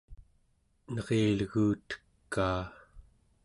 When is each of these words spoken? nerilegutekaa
nerilegutekaa 0.91 2.63